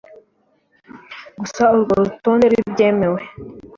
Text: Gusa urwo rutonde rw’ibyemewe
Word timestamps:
Gusa 1.39 1.63
urwo 1.75 1.93
rutonde 2.01 2.45
rw’ibyemewe 2.51 3.21